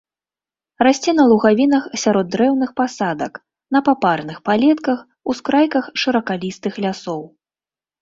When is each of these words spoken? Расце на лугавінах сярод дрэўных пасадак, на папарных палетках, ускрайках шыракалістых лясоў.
Расце 0.85 1.11
на 1.19 1.23
лугавінах 1.31 1.83
сярод 2.05 2.31
дрэўных 2.37 2.73
пасадак, 2.83 3.33
на 3.77 3.85
папарных 3.91 4.37
палетках, 4.51 4.99
ускрайках 5.33 5.85
шыракалістых 6.03 6.73
лясоў. 6.85 7.21